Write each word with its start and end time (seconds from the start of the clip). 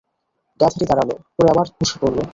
গাধাটি 0.59 0.85
দাঁড়াল, 0.89 1.09
পরে 1.35 1.47
আবার 1.53 1.67
বসে 1.79 1.95
পড়ল। 2.01 2.17